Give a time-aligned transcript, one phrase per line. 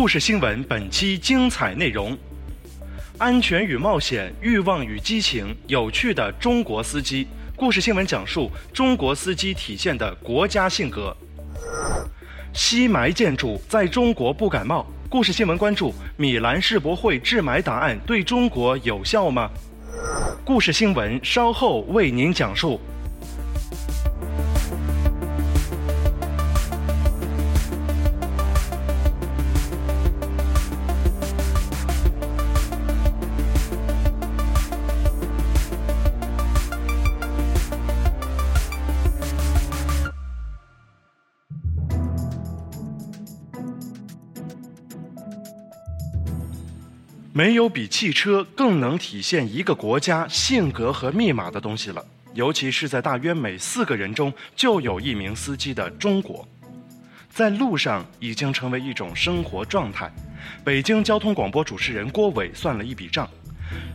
[0.00, 2.16] 故事新闻本期精彩内容：
[3.18, 7.26] 安全与冒险，欲望与激情，有趣的中国司机。
[7.56, 11.14] 故事新闻讲述中国司机体现的国家性格。
[12.52, 14.86] 西埋建筑在中国不感冒。
[15.08, 19.50] 故事新闻关注米兰世博会治霾答案对中国有效吗？
[20.44, 22.80] 故事新闻稍后为您讲述。
[47.38, 56.44] 没有比汽车更能体现一个国家性格和密码的东西了，尤其是在大约每四个人中就有一名司机的中国，
[57.30, 60.10] 在路上已经成为一种生活状态。
[60.64, 63.30] 北京交通广播主持人郭伟算了一笔账：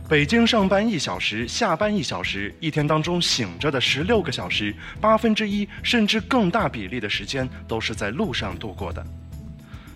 [0.08, 9.06] 北京上班一小时，下班一小时，一天当中醒着的十六个小时，八分之一甚至更大比例的时间都是在路上度过的。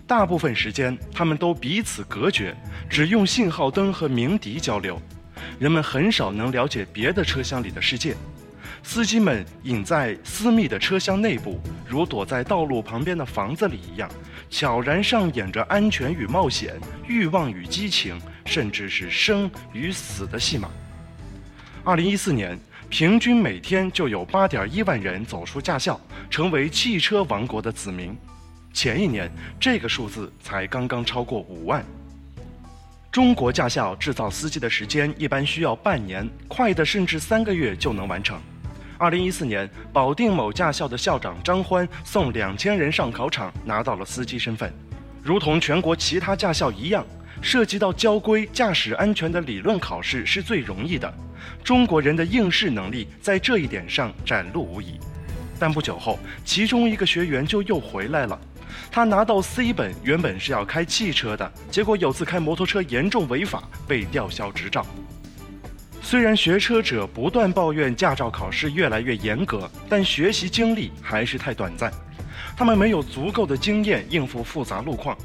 [0.09, 2.57] 大部分时间，他们都彼此隔绝，
[2.89, 4.99] 只用信号灯和鸣笛交流。
[5.59, 8.15] 人们很少能了解别的车厢里的世界。
[8.81, 14.09] 司机们隐在私密的车厢内部，如躲在道路旁边的房子里一样，
[14.49, 16.73] 悄然上演着安全与冒险、
[17.07, 20.71] 欲望与激情，甚至是生与死的戏码。
[21.83, 22.59] 二零一四年，
[22.89, 28.17] 平均每天就有八点一万人走出驾校，成为汽车王国的子民。
[28.73, 31.83] 前一年，这个数字才刚刚超过五万。
[33.11, 38.39] 中国驾校制造司机的时间一般需要半年，快的甚至三个月就能完成。
[38.97, 44.71] 二零一四年，保定某驾校的校长张欢送两千人上考场，拿到了司机身份。
[45.23, 47.05] 如同全国其他驾校一样，
[47.41, 51.11] 涉及到交规、驾驶安全的理论考试是最容易的。
[51.63, 54.99] 中国人的应试能力在这一点上展露无遗。
[55.57, 58.39] 但不久后，其中一个学员就又回来了。
[58.91, 64.85] 他拿到 C 本，原本是要开汽车的，结果有次开摩托车严重违法，被吊销执照。
[66.01, 71.91] 虽然学车者不断抱怨驾照考试越来越严格，但学习经历还是太短暂，
[72.57, 75.15] 他们没有足够的经验应付复杂路况。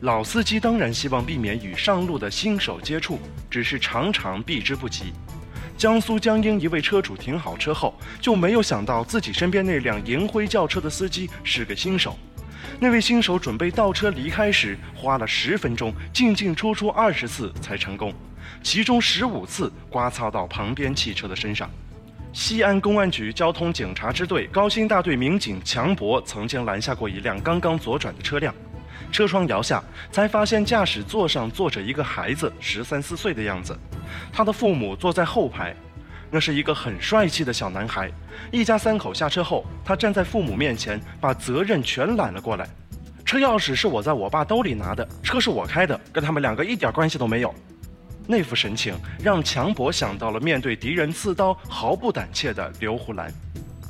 [0.00, 5.12] 老司机当然希望避免与上路的新手接触，只是常常避之不及。
[5.76, 12.18] 江苏江阴一位车主停好车后，就没有想到自己身边那辆银灰轿车的司机是个新手。
[12.80, 18.14] 那位新手准备倒车离开时，花了十分钟，进进出出二十次才成功，
[18.62, 21.68] 其中十五次刮擦到旁边汽车的身上。
[22.32, 28.54] 西安公安局交通警察支队高新大队民警强博曾经拦下过一辆刚刚左转的车辆，
[29.10, 33.76] 车窗摇下，才发现驾驶座上坐着一个孩子，十三四岁的样子，
[34.32, 35.74] 他的父母坐在后排。
[36.30, 38.10] 那是一个很帅气的小男孩，
[38.50, 42.68] 一家三口下车后，他站在父母面前，把责任全揽了过来。
[43.24, 47.54] 车钥匙是我在我爸兜里拿的，车是我开的，跟他们两个一点关系都没有。
[48.26, 53.32] 那副神情让强博想到了面对敌人刺刀毫不胆怯的刘胡兰。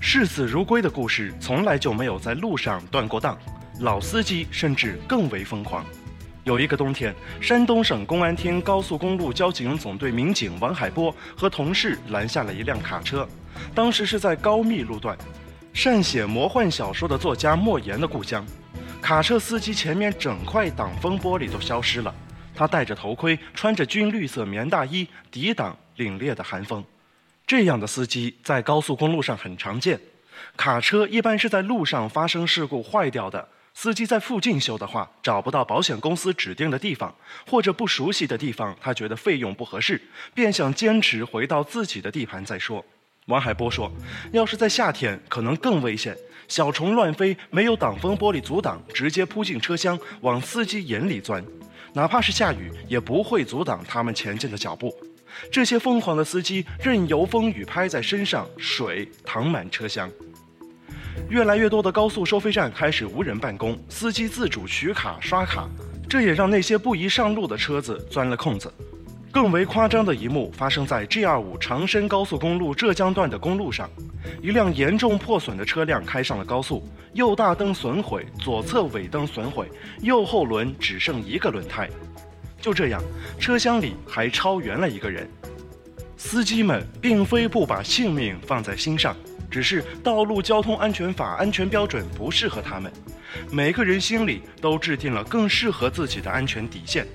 [0.00, 3.36] 视死如归的故事从来就没有在路上断过档，
[3.80, 5.84] 老司机甚至更为疯狂。
[6.48, 13.28] 有一个冬天，山东省公安厅高速公路交警总队民警王海波和同事拦下了一辆卡车。
[13.74, 15.14] 当时是在高密路段，
[15.74, 18.42] 善写魔幻小说的作家莫言的故乡。
[19.02, 22.14] 卡车司机前面整块挡风玻璃都消失了，
[22.54, 26.82] 他戴着头盔，穿着军绿色棉大衣，抵挡凛冽的寒风。
[27.46, 30.00] 这样的司机在高速公路上很常见。
[30.56, 33.46] 卡车一般是在路上发生事故坏掉的。
[33.80, 37.14] 司机在附近修的话，找不到保险公司指定的地方，
[37.46, 40.02] 或者不熟悉的地方，他觉得费用不合适，
[40.34, 42.84] 便想坚持回到自己的地盘再说。
[43.26, 43.88] 王海波说
[44.34, 46.16] ：“要是在夏天，可能更危险，
[46.48, 51.40] 小虫乱飞，没有挡风玻璃阻挡，直接扑进车厢，往司机眼里钻；
[51.92, 54.92] 哪怕是下雨，也不会阻挡他们前进的脚步。
[55.52, 60.10] 这些疯狂的司机任由风雨拍在身上，水淌满车厢。
[61.28, 65.68] 越来越多的高速收费站开始无人办公，司机自主取卡刷卡，
[66.08, 68.72] 这也让那些不宜上路的车子钻了空子。
[69.30, 73.90] 更为夸张的一幕发生在 G25 长深高速公路浙江段的公路上，
[74.40, 76.82] 一辆严重破损的车辆开上了高速，
[77.12, 79.68] 右大灯损毁，左侧尾灯损毁，
[80.00, 81.90] 右后轮只剩一个轮胎。
[82.58, 83.02] 就这样，
[83.38, 85.28] 车厢里还超员了一个人。
[86.16, 89.14] 司机们并非不把性命放在心上。
[89.50, 92.92] 只是道路交通安全法安全标准不适合他们，
[93.50, 97.06] 每个人心里都制定了更适合自己的安全底线。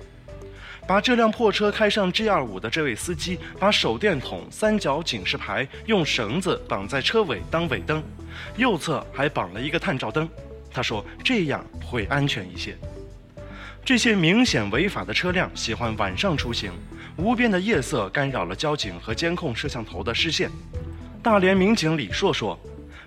[0.85, 8.03] 把这辆破车开上 G25 的这位司机，把手电筒、三角警示牌用绳子绑在车尾当尾灯，
[8.57, 10.27] 右侧还绑了一个探照灯。
[10.69, 12.75] 他说这样会安全一些。
[13.85, 16.71] 这些明显违法的车辆喜欢晚上出行，
[17.15, 20.49] 无边的夜色干扰了交警和监控摄像头的视线。
[21.23, 22.59] 大连民警李硕说：“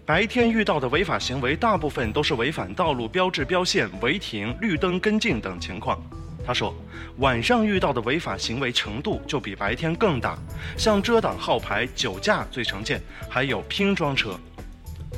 [0.06, 6.02] 白天遇到的违法行为，大部分都是违反道路标志标线、违停、绿灯跟进等情况。”
[6.46, 6.74] 他说
[7.20, 10.38] ：“晚上遇到的违法行为程度就比白天更大，
[10.78, 14.30] 像遮挡号牌、酒驾最常见，还有拼装车。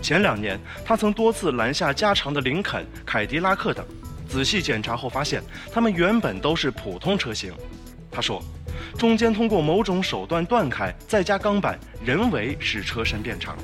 [0.02, 3.86] 前两年，他曾多次拦下加长的林肯、凯迪拉克等，
[4.28, 5.40] 仔细检查后发现，
[5.72, 7.52] 他们原本都是普通车型。”
[8.10, 8.42] 他说。
[8.96, 13.56] 中间通过某种手段断开，再加钢板，人为使车身变长。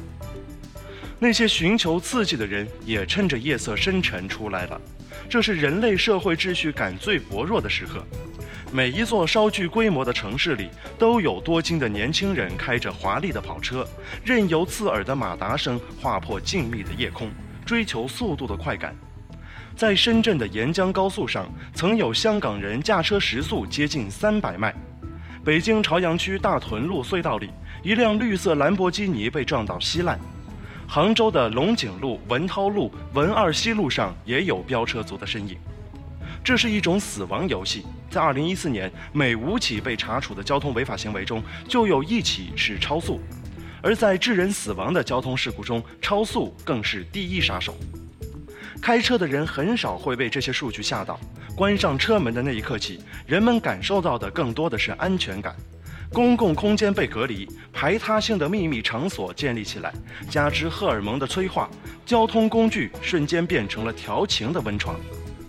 [1.18, 4.80] 那些寻求刺激的人也趁着夜色深沉出来了。
[5.28, 8.04] 这是人类社会秩序感最薄弱的时刻。
[8.70, 10.68] 每一座稍具规模的城市里，
[10.98, 13.86] 都有多金的年轻人开着华丽的跑车，
[14.24, 17.30] 任由刺耳的马达声划破静谧的夜空，
[17.64, 18.94] 追求速度的快感。
[19.76, 24.72] 在深圳的沿江高速上，曾有香港人驾车时速接近三百迈。
[25.44, 27.50] 北京朝阳区大屯路隧道里，
[27.82, 30.18] 一辆绿色兰博基尼被撞到稀烂。
[30.86, 35.56] 杭州的龙井路、文涛路、文二西路上也有飙车族的身影。
[36.44, 37.84] 这是一种死亡游戏。
[38.08, 43.20] 在2014年，每五起被查处的交通违法行为中，就有一起是超速。
[43.82, 47.74] 而在致人死亡的交通事故中，超速更是第一杀手。
[48.84, 51.18] 开车的人很少会被这些数据吓到。
[51.56, 55.56] 关上车门的那一刻起，人们感受到的更多的是安全感。
[56.12, 59.90] 公共空间被隔离，排他性的秘密场所建立起来，
[60.28, 61.70] 加之荷尔蒙的催化，
[62.04, 65.00] 交通工具瞬间变成了调情的温床。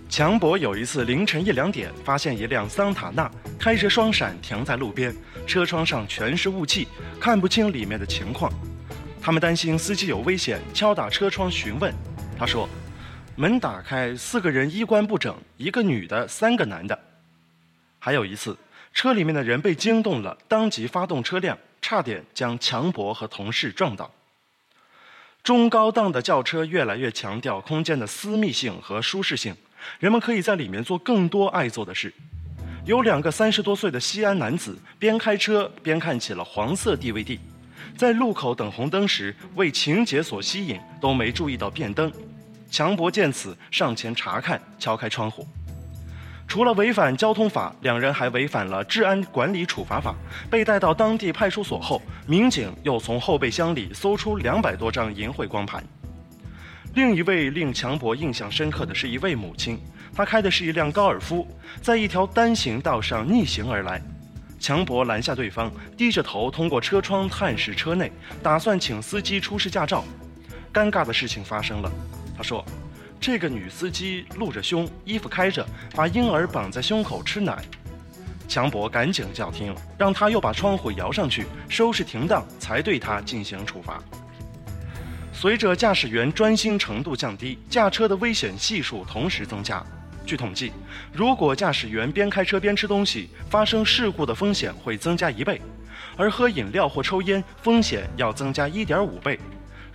[0.08, 3.30] 强博有一次凌晨一两点，发现一辆桑塔纳
[3.60, 5.14] 开着双闪停在路边，
[5.46, 6.88] 车窗上全是雾气，
[7.20, 8.50] 看不清里面的情况。
[9.22, 11.94] 他们担心司机有危险，敲打车窗询问。
[12.40, 12.70] 他说。
[13.38, 16.98] 门打开，四个人衣冠不整，一个女的，三个男的。
[18.00, 18.58] 还有一次，
[18.94, 24.10] 车里面的人被惊动了，当即发动车辆，差点将强博和同事撞倒。
[25.44, 29.54] 中高档的轿车越来越强调空间的私密性和舒适性，
[30.00, 32.14] 人们可以在里面做更多爱做的事。
[32.86, 37.38] 有两个三十多岁的西安男子边开车边看起了黄色 DVD，
[37.98, 42.10] 在路口等红灯时为情节所吸引，都没注意到变灯。
[42.76, 45.48] 强博见此上前查看，敲开窗户。
[46.46, 50.14] 除了违反交通法，两人还违反了治安管理处罚法。
[50.50, 55.82] 被带到当地派出所后，民警又从后备箱里搜出两百多张淫秽光盘。
[56.96, 59.80] 另一位令强博印象深刻的是一位母亲，
[60.14, 61.48] 她开的是一辆高尔夫，
[61.82, 64.02] 在一条单行道上逆行而来。
[64.60, 68.12] 强博拦下对方，低着头通过车窗探视车内，
[68.44, 70.04] 打算请司机出示驾照。
[70.74, 71.90] 尴尬的事情发生了。
[72.38, 72.64] 他说
[73.20, 75.66] ：“这个女司机露着胸，衣服开着，
[75.96, 77.64] 把婴儿绑在胸口吃奶。”
[78.48, 84.00] 强博赶紧叫停，让他又把窗户摇上去，收拾停当，才对他进行处罚。
[85.34, 89.84] 随着驾驶员专心程度降低，驾车的危险系数同时增加。
[90.26, 90.72] 据统计，
[91.12, 95.60] 如果驾驶员边开车边吃东西，发生事故的风险会增加一倍；
[96.16, 99.40] 而喝饮料或抽烟，风险要增加一点五倍。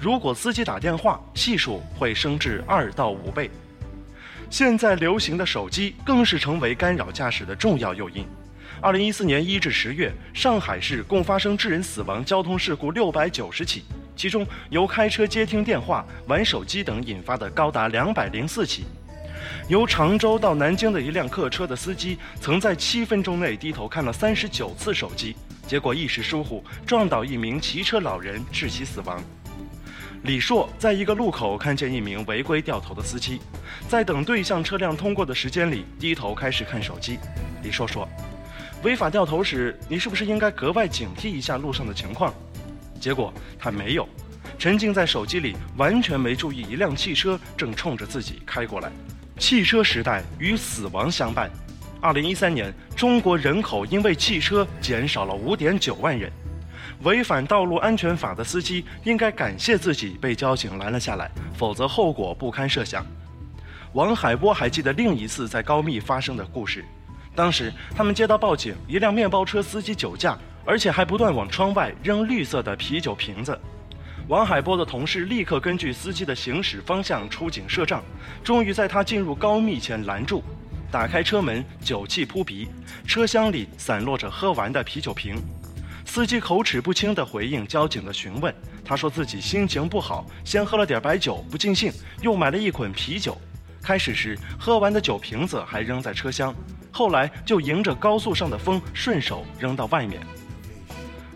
[0.00, 3.50] 如果司机打电话，系数会升至二到五倍。
[4.48, 8.24] 现在流行的手机更是成为干扰驾驶的重要诱因。
[8.80, 13.84] 二零一四年一至十月，上海市共发生致人死亡交通事故六百九十起，
[14.16, 18.86] 其中由开车接听电话、玩手机等引发的高达两百零四起。
[19.68, 29.22] 由常州到南京的一辆客车的司机，曾在七分钟内低头看了三十九次手机，结果一时疏忽撞倒一名骑车老人，致其死亡。
[30.24, 33.40] 李硕在一个路口看见一名违规掉头的司机，
[33.88, 37.18] 在等对向车辆通过的时间里，低头开始看手机。
[37.62, 38.06] 李硕说
[38.84, 42.34] ：“违法掉头时，你是不是应该格外警惕一下路上的情况？
[43.00, 44.06] 结果他没有，
[44.58, 48.92] 沉浸在手机里，完全没注意一辆汽车正冲着自己开过来。
[49.38, 51.50] 汽车时代与死亡相伴。
[51.98, 56.30] 二零一三年，中国人口因为汽车减少了五点九万人。
[57.02, 63.04] 违反道路安全法的司机应该感谢自己被交警拦了下来，否则后果不堪设想。
[63.94, 66.84] 王海波还记得另一次在高密发生的故事，
[67.34, 73.58] 当时他们接到报警，一辆面包车司机酒驾，而且还不断往窗外扔绿色的啤酒瓶子。
[74.28, 78.02] 王海波的同事立刻根据司机的行驶方向出警设障，
[78.44, 80.44] 终于在他进入高密前拦住，
[80.90, 82.68] 打开车门，酒气扑鼻，
[83.06, 85.34] 车厢里散落着喝完的啤酒瓶。
[86.12, 88.52] 司机口齿不清地回应交警的询问，
[88.84, 93.38] 他说自己心情不好，先喝了点白酒不尽兴，又买了一捆啤酒。
[93.80, 96.52] 开始时喝完的酒瓶子还扔在车厢，
[96.90, 100.20] 后来就迎着高速上的风顺手扔到外面。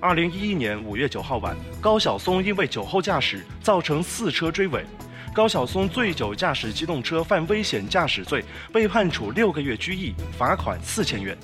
[0.01, 4.85] 二零一一年五月九号晚，高晓松因为酒后驾驶造成四车追尾，
[5.33, 11.39] 高晓松醉酒驾驶机动车犯危险驾驶罪，被判处六个月拘役，罚款四千元。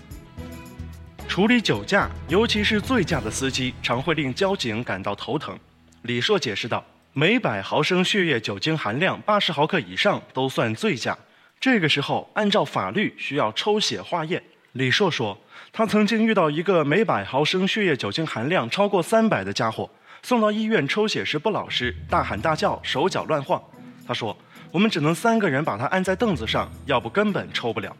[1.30, 5.56] 处理酒驾，尤其是醉驾的司机，常会令交警感到头疼。
[6.02, 6.84] 李硕解释道
[7.14, 11.16] ：“每百毫升血液酒精含量八十毫克以上都算醉驾，
[11.60, 14.42] 这个时候按照法律需要抽血化验。”
[14.74, 15.38] 李硕说
[15.72, 19.88] ：“他曾经遇到一个每百毫升血液酒精含量超过三百的家伙，
[20.24, 23.62] 送到医院抽血时不老实，大喊大叫，手脚乱晃。
[24.04, 24.36] 他说
[24.72, 27.96] ：‘我们只能三个人把他按在凳子上，要不根本抽不了。’”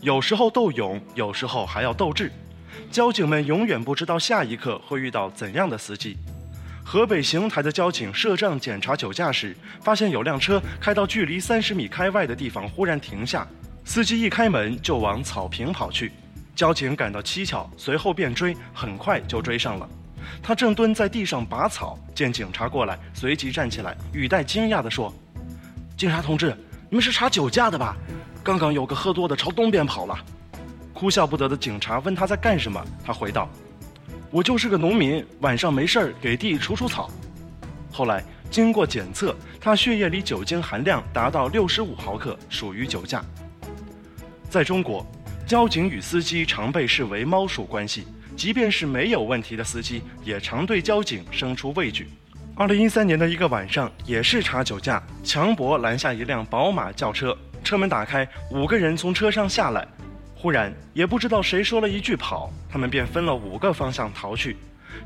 [0.00, 2.30] 有时候斗勇，有时候还要斗智。
[2.88, 6.16] 交警们永远不知道下一刻会遇到怎样的司机。
[6.84, 13.46] 河北邢台的交警摄障检查酒驾时，发现有辆车开到距离三十米开外的地方，忽然停下，
[13.84, 16.12] 司机一开门就往草坪跑去。
[16.54, 19.88] 交警感到蹊跷，随后便追，很快就追上了。
[20.40, 25.12] 他正蹲在地上拔草，见警察过来，随即站起来，语带惊讶地说
[25.98, 26.56] ：“警察同志，
[26.88, 27.96] 你们是查酒驾的吧？”
[28.48, 30.18] 刚刚有个喝多的朝东边跑了，
[30.94, 33.46] 哭笑不得的警察问他在干什么，他回道
[34.32, 37.10] ：“我就是个农民，晚上没事儿给地除除草。”
[37.92, 43.22] 后来经过检测，他血液里酒精含量达到六十五毫克，属于酒驾。
[44.48, 45.06] 在中国，
[45.46, 52.08] 交警与司机常被视为猫鼠关系，即便是没有问题的司机，也常对交警生出畏惧。
[52.54, 57.36] 二零一三年的一个晚上，也是查酒驾，强博拦下一辆宝马轿车。
[57.62, 59.86] 车门打开，五个人从车上下来。
[60.34, 64.56] 忽然，也不知道谁说了一句“跑”，他们便分了五个方向逃去。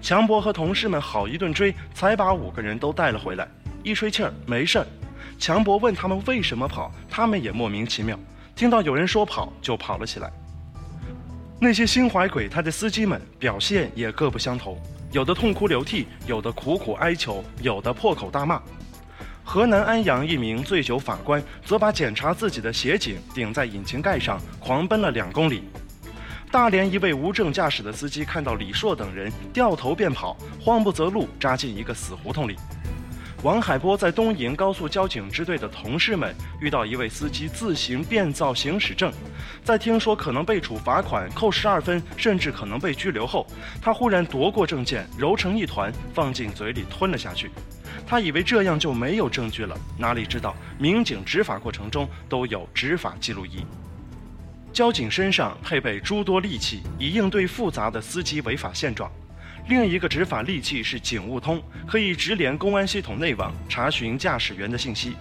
[0.00, 3.48] 强博和同事们好一顿追，才把五个人都带了回来。
[3.82, 4.86] 一吹气儿，没事儿。
[5.38, 8.18] 强博问他们为什么跑，他们也莫名其妙。
[8.54, 10.30] 听到有人说跑，就跑了起来。
[11.58, 14.76] 那些心怀鬼胎的司机们表现也各不相同，
[15.12, 18.60] 有的痛哭流涕，有的苦苦哀求，有的破口大骂。
[19.44, 25.64] 河南安阳一名醉酒法官则把检查自己的协警顶在引擎盖上，狂奔了两公里。
[26.50, 32.56] 大连一位无证驾驶的司机看到李硕等人掉头便跑，慌不择路，扎进一个死胡同里。
[33.42, 39.12] 王海波在东营高速交警支队的同事们遇到一位司机自行变造行驶证，
[39.64, 43.44] 在听说可能被处罚款、扣十二分，甚至可能被拘留后，
[43.80, 47.50] 他忽然夺过证件，揉成一团，放进嘴里吞了下去。
[48.06, 53.64] 他以为这样就没有证据了，哪里知道民警执法过程中都有执法记录仪。
[54.72, 59.10] 交警身上配备诸多利器，以应对复杂的司机违法现状。
[59.68, 65.14] 另一个执法利器是警务通，可以直连公安系统内网，查询驾驶员的信息。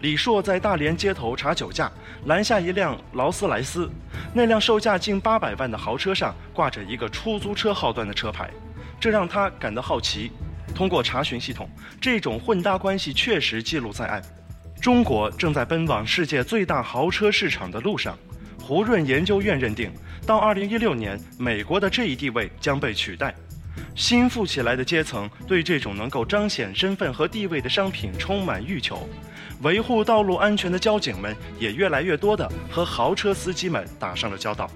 [0.00, 1.90] 李硕在大连街头查酒驾，
[2.26, 3.90] 拦下一辆劳斯莱斯，
[4.34, 8.50] 那辆售价近八百万的豪车上挂着一个出租车号段的车牌，
[9.00, 10.30] 这让他感到好奇。
[10.72, 11.68] 通过查询系统，
[12.00, 14.22] 这种混搭关系确实记录在案。
[14.80, 18.18] 中国正在奔往世界最大豪车市场的路上。
[18.60, 19.92] 胡润研究院认定，
[20.24, 23.34] 到2016年，美国的这一地位将被取代。
[23.94, 29.08] 新富起来的阶层对这种能够彰显身份和地位的商品充满欲求。
[29.62, 34.70] 维护道路安全的交警们也越来越多地和豪车司机们打上了交道。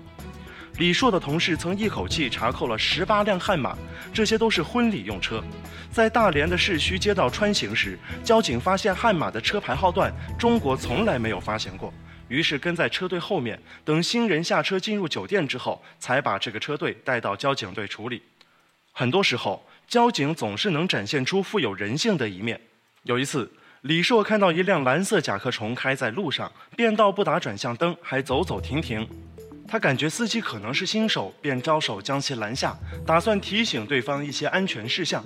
[0.78, 3.75] 李硕的同事曾一口气查扣了十八辆悍马，
[4.12, 5.42] 这些都是婚礼用车。
[5.90, 11.92] 在大连的市区街道穿行时，交警发现悍马的车牌号段中国从来没有发现过，
[12.28, 18.23] 于是跟在车队后面，等新人下车进入酒店之后，才把这个车队带到交警队处理。
[18.92, 22.61] 很多时候，交警总是能展现出富有人性的一面。
[23.04, 29.09] 有一次，李硕看到一辆蓝色甲壳虫开在路上，变道不打转向灯，还走走停停。
[29.69, 35.25] 他感觉司机可能是新手，便招手将其拦下，打算提醒对方一些安全事项。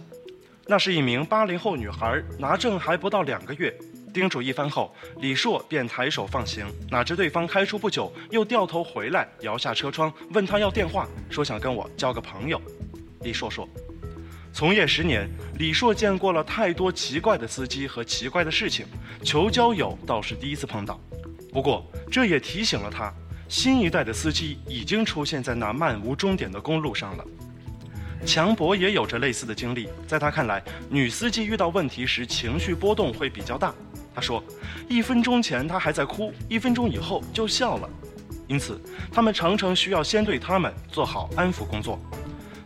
[0.67, 3.77] 那是一名八零后女孩，拿证还不到两个月。
[4.13, 6.67] 叮嘱一番后，李硕便抬手放行。
[6.91, 12.61] 哪知对方开出不久，又掉头回来，摇下车窗问他要电话，说想跟我交个朋友。
[13.23, 13.69] 李硕说
[14.53, 15.29] ：“从业十年，
[15.59, 18.87] 李硕见过了太多奇怪的司机和奇怪的事情，
[19.23, 20.99] 求交友倒是第一次碰到。
[21.53, 23.13] 不过这也提醒了他，
[23.51, 27.25] 新一代的司机已经出现在那漫无终点的公路上了。”
[28.25, 33.75] 强博也有着类似的经历，在他看来，女司机遇到问题时情绪波动会比较大。
[34.15, 34.41] 他说，
[34.89, 37.91] 一分钟前他还在哭，一分钟以后就笑了，
[38.47, 38.81] 因此
[39.11, 41.99] 他们常常需要先对他们做好安抚工作。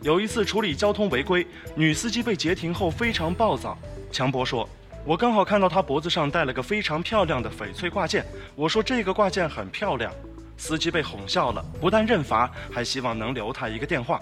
[0.03, 3.75] 有一次处理交通违规，女司机被截停后非常暴躁。
[4.11, 4.69] 强博说
[5.03, 8.23] ：“我刚好看到她脖子上戴了个非常漂亮的翡翠挂件，
[8.55, 10.13] 我说这个挂件很漂亮。”
[10.57, 14.19] 司机被哄笑了，不但认罚，还希望能留他一个电话。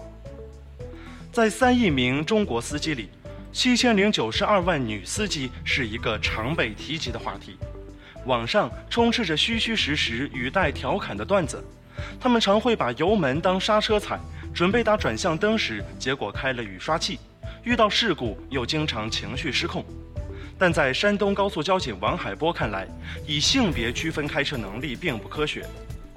[1.32, 3.10] 在三亿名中国司机里，
[3.52, 7.58] 七千零九十二万女司机是一个常被提及的话题。
[8.26, 11.64] 网上充斥着虚虚实实、语带调侃的段子，
[12.20, 14.20] 他们常会把油门当刹车踩，
[14.54, 17.18] 准备打转向灯时，结果开了雨刷器；
[17.64, 19.84] 遇到事故又经常情绪失控。
[20.58, 22.88] 但在山东高速交警王海波看来，
[23.28, 25.66] 以性别区分开车能力并不科学。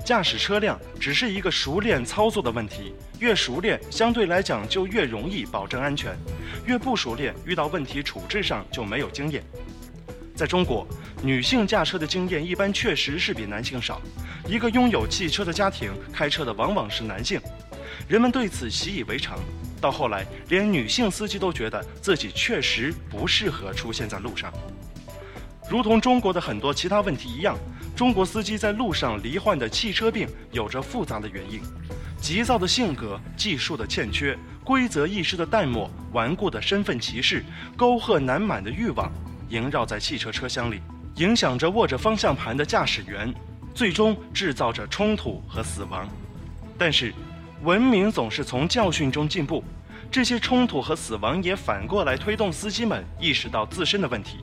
[0.06, 6.16] 驾驶车辆只是一个熟练操作的问题，越熟练相对来讲就越容易保证安全，
[6.64, 9.42] 越不熟练遇到问题处置上就没有经验。
[10.32, 10.86] 在中国，
[11.24, 14.00] 女性驾车的经验一般确实是比男性少。
[14.46, 17.40] 一个拥有汽车的家庭，开车的往往是男性，
[18.06, 19.40] 人们对此习以为常。
[19.80, 24.52] 到后来，连女性司机都觉得自己确实不适合出现在路上。
[25.68, 27.58] 如同中国的很多其他问题一样，
[27.96, 31.62] 中国司机在路上罹患的汽车病有着复杂的原因：
[32.20, 35.46] 急躁的性格、技术的欠缺、规则意识的。
[35.46, 37.42] 淡漠、顽固的身份歧视、
[37.74, 38.70] 沟壑难满的。
[38.70, 39.10] 欲望，
[39.48, 40.82] 萦绕在汽车车厢里，
[41.14, 42.62] 影响着握着方向盘的。
[42.66, 43.32] 驾驶员，
[43.74, 46.06] 最终制造着冲突和死亡。
[46.76, 47.14] 但是，
[47.62, 49.64] 文明总是从教训中进步，
[50.10, 54.08] 这些冲突和死亡也反过来推动司机们意识到自身的。
[54.08, 54.36] 问题。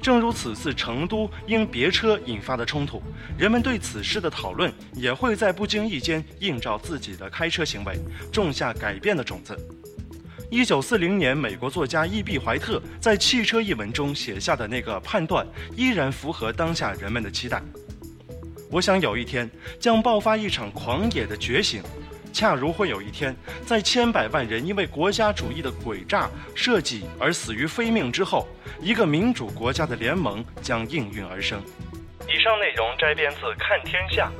[0.00, 3.02] 正如此次成都因别车引发的冲突，
[3.36, 7.98] 人们对此事的讨论也会在不经意间映照自己的开车行为，
[8.32, 9.56] 种下改变的种子。
[10.50, 17.62] 一九四零年，美国作家伊碧怀特在《汽车》一文中写下的那个判断，依然符合当下人们的期待。
[18.70, 21.82] 我想有一天将爆发一场狂野的觉醒。
[22.32, 23.34] 恰如会有一天，
[23.66, 28.46] 在千百万人因为国家主义的诡诈设计而死于非命之后，
[28.80, 31.60] 一个民主国家的联盟将应运而生。
[32.28, 34.30] 以上内容摘编自《看天下》。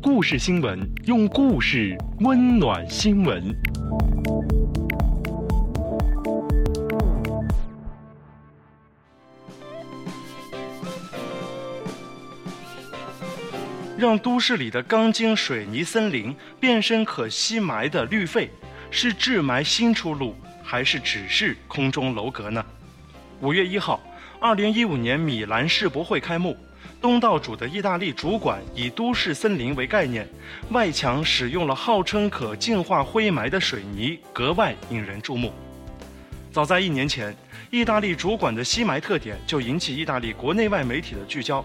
[0.00, 3.42] 故事新闻，用故事温暖新闻。
[14.04, 18.50] 让都市里的钢筋水泥森林变身可吸霾的绿肺，
[18.90, 22.62] 是治霾新出路，还是只是空中楼阁呢？
[23.40, 23.98] 五月一号，
[24.38, 26.54] 二零一五年米兰世博会开幕，
[27.00, 30.28] 东道主的意大利主管以都市森林为概念，
[30.68, 35.50] 外墙使用了号称可净化灰霾的水泥，格外引人注目。
[36.52, 37.34] 早在一年前，
[37.70, 41.64] 意大利主管的吸霾特点就引起意大利国内外媒体的聚焦。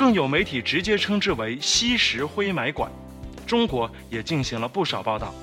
[0.00, 2.90] 更有媒体直接称之为“吸食灰霾馆”，
[3.46, 5.34] 中国也进行了不少报道。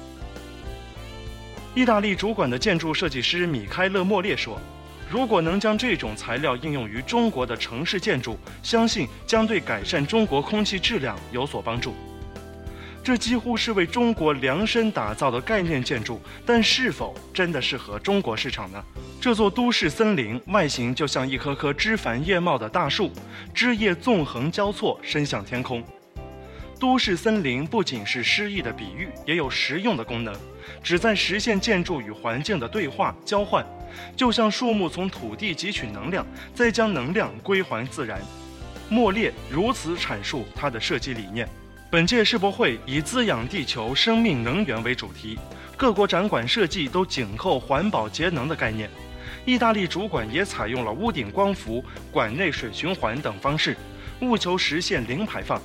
[1.76, 4.60] 意大利主管的建筑设计师米开勒·莫列说
[5.12, 11.94] ：“如果能将这种材料应用于中国的城市建筑，相信将对改善中国空气质量有所帮助。”
[13.08, 18.84] 这几乎是为中国量身打造的概念建筑，但是否真的适合中国市场呢？
[19.22, 23.10] 这座都市森林外形就像一棵棵枝繁叶茂的大树，
[23.54, 25.82] 枝叶纵横交错，伸向天空。
[26.82, 30.36] 都市森林不仅是诗意的比喻，也有实用的功能，
[30.84, 33.66] 旨在实现建筑与环境的对话交换，
[34.18, 38.20] 就像树木从土地汲取能量，再将能量归还自然。
[38.90, 41.48] 莫列如此阐述他的设计理念。
[41.98, 45.36] 本届世博会以“滋养地球生命能源”为主题，
[45.76, 48.88] 各国展馆设计都紧扣环保节能的概念。
[49.46, 53.76] 意大利主管也采用了屋顶光伏、馆内水循环等方式，
[54.22, 55.60] 务求实现零排放。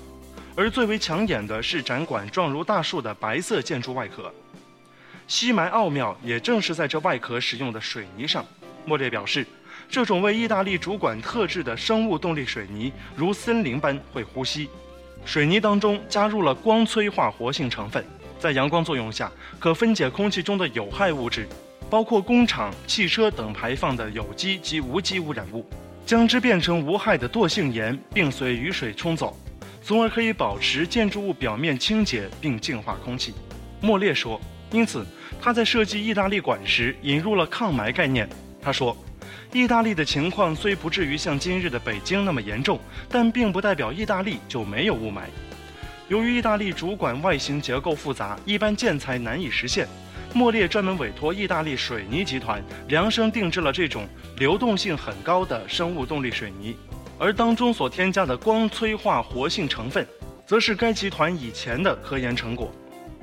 [0.56, 4.32] 而最为抢眼的是展馆状如大树的白色建筑外壳。
[5.28, 8.42] 吸埋奥妙也正是在这外壳使用的水泥上。
[8.86, 9.46] 莫列表示，
[9.86, 14.70] 这种为意大利主管特制的生物动力水泥如森林般会呼吸。
[15.24, 18.04] 水泥当中加入了光催化活性成分，
[18.38, 21.48] 在阳光作用下可分解空气中的有害物质，
[21.88, 25.64] 包括工厂、汽车等排放的有机及无机污染物，
[26.04, 29.36] 将之变成无害的惰性盐，并随雨水冲走，
[29.82, 33.32] 从而可以保持建筑物表面清洁并净化空气。
[33.80, 35.06] 莫列说，因此
[35.40, 38.28] 他在设计意大利馆时引入了抗霾概念。
[38.60, 38.96] 他说。
[39.54, 45.24] 意大利的情况虽不至于像今日的北京那么严重，但并不代表意大利就没有雾霾。
[46.08, 49.86] 由于意大利主管外形结构复杂，一般建材难以实现，
[50.32, 56.74] 莫列专门委托意大利水泥集团量身定制了这种流动性很高的生物动力水泥，
[57.18, 60.06] 而当中所添加的光催化活性成分，
[60.46, 62.72] 则是该集团以前的科研成果。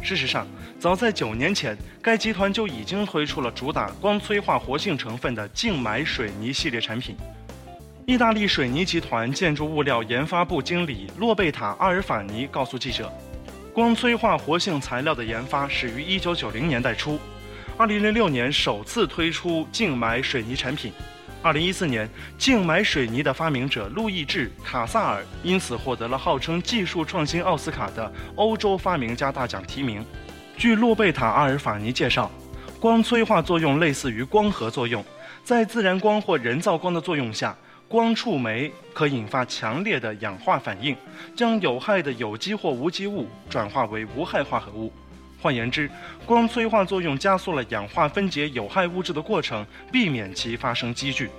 [0.02, 0.48] 事实上，
[0.80, 7.16] 早在九年前，该集团就已经推出了主打光催化活性成分的净霾水泥系列产品。
[8.06, 13.12] 意大利水泥集团建筑物料研发部经理洛贝塔·阿尔法尼告诉记者
[13.72, 17.20] ：“光催化活性材料的研发始于1990年代初
[17.78, 20.92] ，2006年首次推出净霾水泥产品。”
[21.42, 30.06] 二零一四年，净买水泥的发明者路易治·卡萨尔因此获得了号称技术创新奥斯卡的欧洲发明家大奖提名。
[30.58, 32.30] 据洛贝塔·阿尔法尼介绍，
[32.78, 35.04] 光催化作用类似于光合作用，
[35.42, 37.56] 在自然光或人造光的作用下，
[37.88, 40.94] 光触媒可引发强烈的氧化反应，
[41.38, 44.92] 将有害的有机或无机物转化为无害化合物。
[45.42, 45.90] 换言之，
[46.26, 51.30] 光催化作用加速了氧化分解有害物质的过程，避免其发生积聚。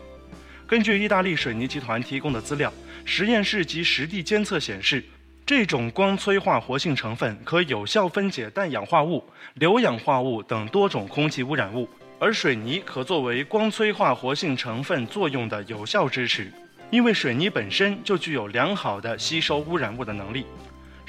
[0.67, 2.73] 根据意大利水泥集团提供的资料，
[3.05, 5.05] 实验室及实地监测显示，
[5.45, 11.89] 这种光催化活性成分可有效分解氮氧化物、硫氧化物等多种空气污染物，
[12.21, 16.53] 而水泥可作为光催化活性成分作用的有效支持，
[16.91, 20.47] 因为水泥本身就具有良好的吸收污染物的能力。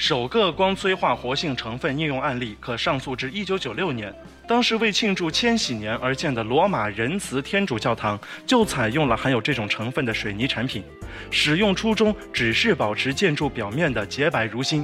[0.01, 4.11] 首个光催化活性成分应用案例可上溯至1996年，
[4.47, 10.83] 当时为庆祝千禧年而建的罗马仁慈天主教堂就采用了含有这种成分的水泥产品，
[11.29, 14.83] 使用初衷只是保持建筑表面的洁白如新，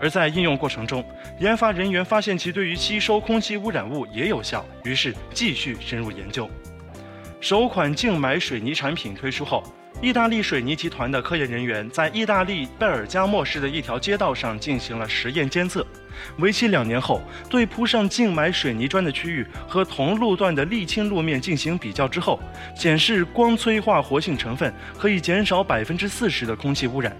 [0.00, 1.04] 而在应用过程中，
[1.40, 6.48] 研发人员发现其对于吸收空气污染物也有效，于是继续深入研究。
[7.40, 9.64] 首款净霾水泥产品推出后。
[10.02, 15.86] 意大利水泥集团的科研人员在意大利贝尔加莫市的一条街道上进行了实验监测，
[16.38, 22.38] 为期两年后，对铺上静埋水泥砖的区域和同路段的沥青路面进行比较之后，
[22.76, 27.16] 显示光催化活性成分可以减少百分之四十的空气污染。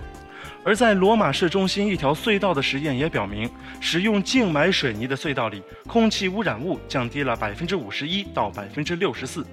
[0.62, 3.48] 而在罗马市中心一条隧道的实验也表明，
[3.80, 9.46] 使用静埋水泥的隧道里，空气污染物降低了百分之五十一到百分之六十四。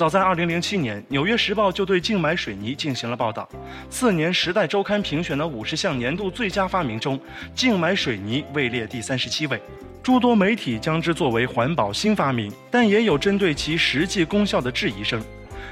[0.00, 3.46] 早在2007年，《纽约时报》就对静霾水泥进行了报道。
[3.90, 7.20] 次年，《时代周刊》评选的50项年度最佳发明中，
[7.54, 9.60] 静霾水泥位列第三十七位。
[10.02, 15.22] 诸多媒体将之作为环保新发明，但也有针对其实际功效的质疑声。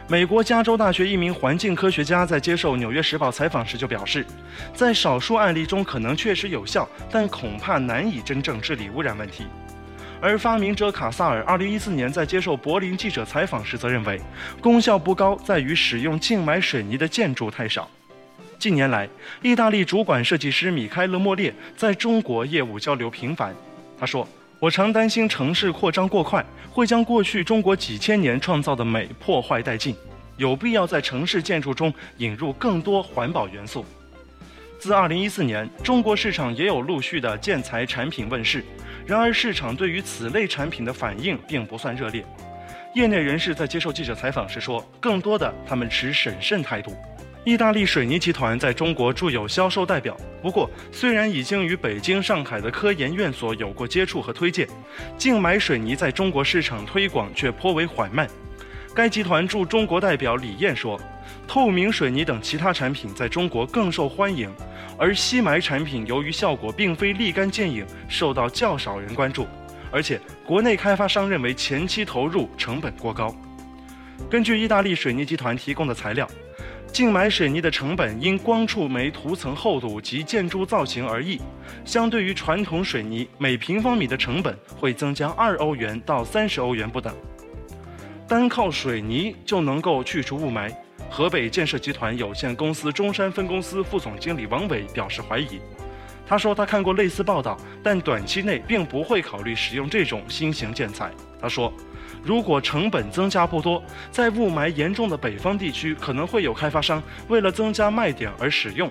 [0.06, 4.26] 美国加州大学一名环境科学家在接受《纽约时报》采访时就表示，
[4.74, 9.46] 在少数案例中可能确实有效，但恐怕难以真正治理污染问题。
[10.20, 14.20] 而发明者卡萨尔2014年在接受柏林记者采访时则认为，
[14.60, 17.88] 功效不高在于使用净埋水泥的建筑太少。
[18.58, 19.08] 近年来，
[19.42, 23.54] 意大利主管设计师米开勒莫列在中国业务交流频繁。
[23.96, 24.26] 他说
[24.58, 29.94] ：“我常担心城市扩张过快，会将过去中国几千年创造的美破坏殆尽，
[30.36, 33.84] 有必要在城市建筑中引入更多环保元素。”
[34.78, 38.64] 自2014年，中国市场也有陆续的建材产品问世。
[39.04, 42.24] 然而，市场对于此类产品的反应并不算热烈。
[42.94, 46.96] 业内人士在接受记者采访时说，更多的他们持审慎态度。
[47.44, 54.68] 意大利水泥集团在中国驻有销售代表，不过虽然已经与北京、上海的科研院所有过接触和推荐，
[55.16, 58.28] 净买水泥在中国市场推广却颇为缓慢。
[58.98, 61.00] 该集团驻中国代表李艳说
[61.46, 64.52] ：“透明水泥等其他产品在中国更受欢迎。”
[64.98, 69.46] 而吸霾产品由于效果并非立竿见影，受到较少人关注，
[69.92, 73.32] 而且国内开发商认为前期投入成本过高。
[74.28, 76.28] 根据意大利水泥集团提供的材料，
[76.92, 81.40] 净霾水泥的成本因光触媒涂层厚度及建筑造型而异，
[81.84, 87.14] 相对于传统水泥，每平方米的成本会增加二欧元到三十欧元不等。
[88.28, 90.70] 单靠水泥就能够去除雾霾？
[91.08, 95.58] 河北建设集团有限公司中山分公司副总经理王伟表示怀疑。
[96.26, 101.10] 他说他看过类似报道，但短期内并不会考虑使用这种新型建材。
[101.40, 101.72] 他说，
[102.22, 108.90] 如果成本增加不多，在雾霾严重的北方地区，可能会有开发商为了增加卖点而使用；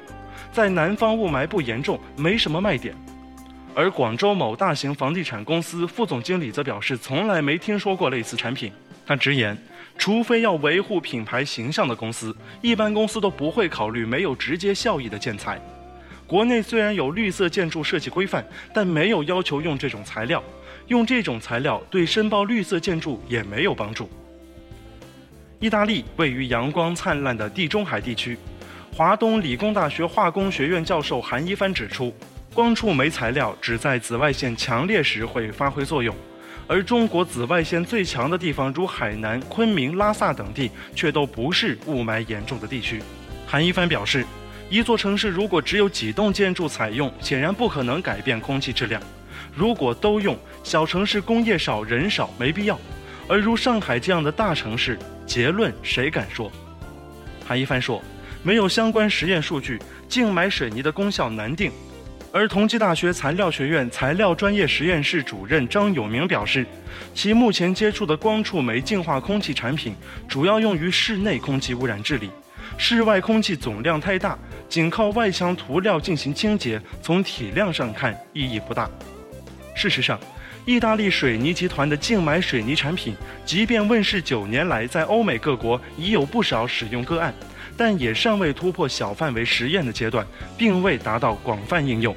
[0.51, 2.95] 在南方雾霾不严重，没什么卖点。
[3.75, 8.71] 而广州某大型房地产公司副总经理则表示，从来没听说过类似产品。
[9.07, 9.57] 他直言，
[9.97, 15.57] 除非要维护品牌形象的公司，一般公司都不会考虑没有直接效益的建材。
[16.27, 20.43] 国内虽然有绿色建筑设计规范，但没有要求用这种材料。
[20.87, 24.09] 用这种材料对申报绿色建筑也没有帮助。
[25.59, 28.37] 意大利位于阳光灿烂的地中海地区，
[28.93, 32.13] 华东理工大学化工学院教授韩一帆指出，
[32.53, 36.15] 光触媒材料只在紫外线强烈时会发挥作用，
[36.67, 43.01] 而中国紫外线最强的地方，如海南、昆明、拉萨等地，却都不是雾霾严重的地区。
[43.45, 44.25] 韩一帆表示。
[44.69, 49.01] 一座城市如果只有几栋建筑采用，显然不可能改变空气质量。
[49.55, 52.77] 如果都用，小城市工业少人少，没必要。
[53.29, 56.51] 而如上海这样的大城市，结论谁敢说？
[57.47, 58.03] 韩一帆说，
[58.43, 61.71] 没有相关实验数据，净买水泥的功效难定。
[62.37, 66.63] 而同济大学材料学院材料专业实验室主任张永明表示，
[67.15, 69.95] 其目前接触的光触媒净化空气产品，
[70.27, 72.29] 主要用于室内空气污染治理。
[72.77, 74.37] 室外空气总量太大，
[74.69, 78.87] 仅靠外墙涂料进行清洁，从体量上看意义不大。
[79.73, 80.19] 事实上，
[80.63, 83.15] 意大利水泥集团的净埋水泥产品，
[83.47, 87.33] 即便问世九年来，在欧美各国已有不少使用个案，
[87.77, 90.25] 但也尚未突破小范围实验的阶段，
[90.57, 92.15] 并未达到广泛应用。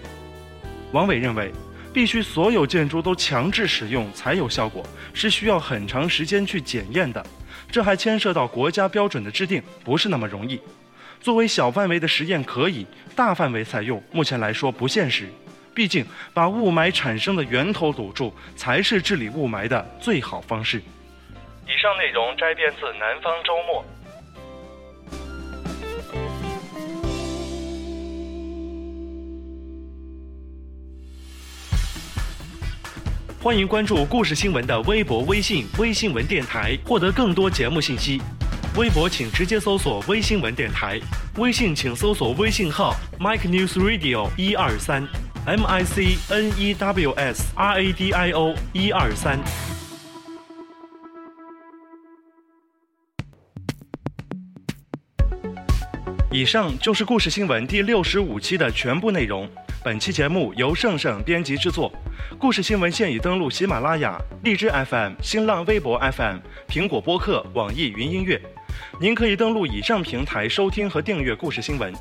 [0.92, 1.52] 王伟认为，
[1.92, 7.24] 必须所有建筑都强制使用才有效果，是需要很长时间去检验的。
[7.70, 10.58] 这还牵涉到国家标准的制定，不是那么容易。
[11.20, 15.28] 作为小范围的实验可以，大范围采用，目前来说不现实。
[15.74, 20.78] 毕竟，把雾霾产生的源头堵住，才是治理雾霾的最好方式。
[20.78, 23.82] 以上内容摘编自《南方周末》。
[33.42, 38.20] 欢迎关注故事新闻的微博、微信、微新闻电台，获得更多节目信息。
[38.76, 41.00] 微博请直接搜索“微新闻电台”，
[41.40, 45.08] 微信请搜索微信号 “Mike News Radio 一二三
[45.46, 49.38] M I C N E W S R A D I O 一二三”。
[56.30, 59.48] 以上就是故事新闻第六十五期的全部内容。
[59.82, 61.90] 本期节目由盛盛编辑制作。
[62.38, 66.36] 故事新闻现已登录喜马拉雅、荔枝 FM、新浪微博 FM、
[66.68, 68.38] 苹果播客、网易云音乐。
[69.00, 71.94] 您可以登录以上平台收听和订阅故事新闻。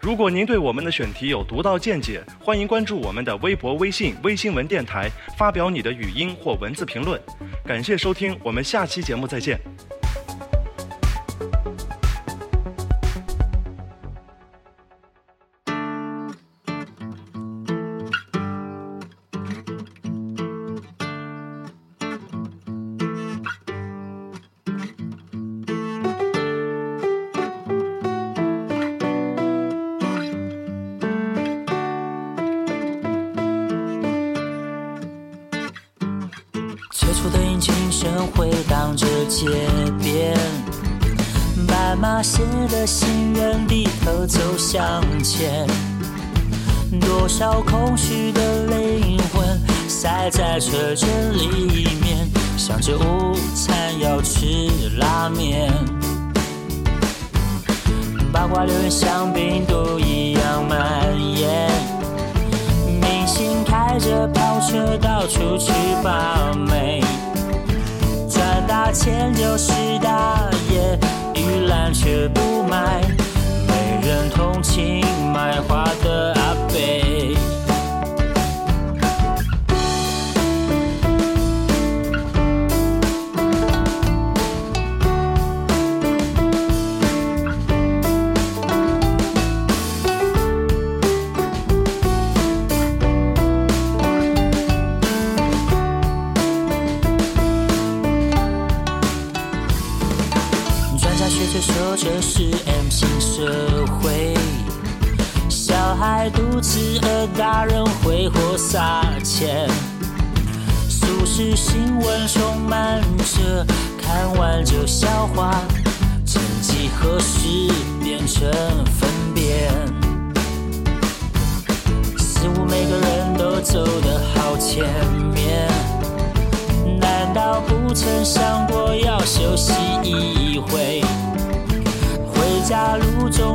[0.00, 7.20] 如果您对我们的选题有独到见解，欢迎关注我们的微博、微信、微新闻电台，发表你的语音或文字评论。
[7.64, 9.56] 感谢收听，我们下期节目再见。
[42.04, 45.66] 马线的行人低头走向前，
[47.00, 55.72] 多少空虚的灵魂塞在车阵里面，想着午餐要吃拉面，
[58.30, 61.70] 八卦流言像病毒一样蔓延，
[63.00, 67.02] 明星开着跑车到处去把妹。
[68.28, 70.98] 赚大钱就是大爷，
[71.46, 73.02] 玉兰却不买，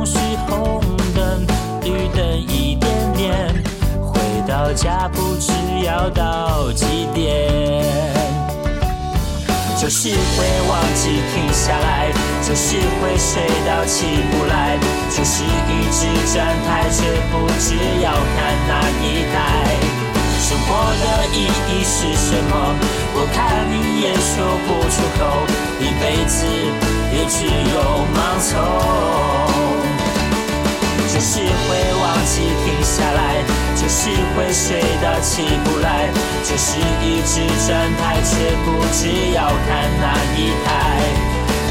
[0.00, 0.80] 总是红
[1.14, 1.46] 灯
[1.82, 3.62] 绿灯一点点，
[4.02, 5.52] 回到家不知
[5.84, 7.84] 要到几点。
[9.78, 12.10] 就是会忘记停下来，
[12.40, 14.78] 就是会睡到起不来，
[15.10, 19.36] 就是一直站台却不知要看哪一台。
[20.40, 22.74] 生活的意义是什么？
[23.12, 25.20] 我看你也说不出口，
[25.78, 26.46] 一辈子
[27.12, 27.76] 也只有
[28.16, 29.89] 盲从。
[31.20, 33.44] 就是会忘记停下来，
[33.76, 36.08] 就是会睡到起不来，
[36.42, 40.66] 就是一直站台却不知要看哪一台。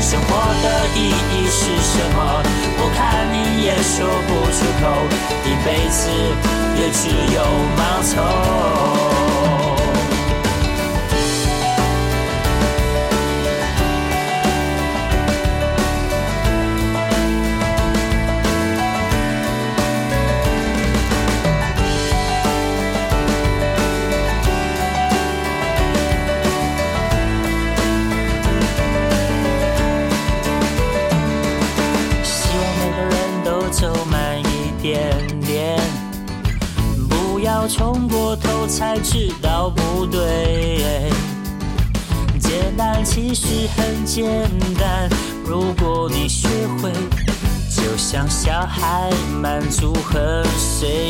[0.02, 0.30] 生活
[0.62, 2.44] 的意义是什么？
[2.78, 4.86] 我看你也说不出口，
[5.44, 6.12] 一辈子
[6.78, 7.42] 也只有
[7.76, 9.49] 盲从。
[44.10, 44.26] 简
[44.80, 45.08] 单，
[45.45, 46.48] 如果你学
[46.82, 46.91] 会，
[47.69, 49.08] 就像小孩
[49.39, 51.09] 满足和随。